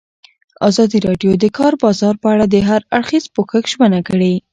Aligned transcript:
ازادي 0.69 0.99
راډیو 1.07 1.31
د 1.37 1.41
د 1.43 1.45
کار 1.57 1.73
بازار 1.83 2.15
په 2.21 2.27
اړه 2.33 2.45
د 2.49 2.55
هر 2.69 2.81
اړخیز 2.97 3.25
پوښښ 3.35 3.63
ژمنه 3.73 3.99
کړې. 4.07 4.33